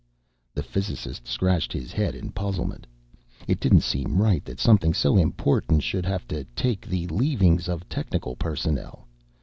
[0.55, 2.87] The physicist scratched his head in puzzlement.
[3.47, 7.87] It didn't seem right that something so important should have to take the leavings of
[7.87, 9.05] technical personnel.